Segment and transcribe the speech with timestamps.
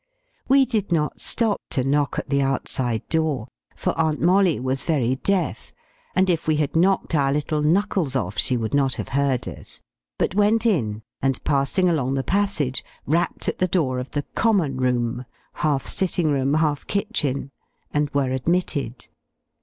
[0.47, 5.17] We did not stop to knock at the outside door, for Aunt Molly was very
[5.17, 5.73] deaf,
[6.15, 9.83] and if we had knocked our little knuckles off she would not have heard us,
[10.17, 14.77] but went in, and, passing along the passage, rapped at the door of the "common
[14.77, 17.51] room," half sitting room, half kitchen,
[17.91, 19.07] and were admitted.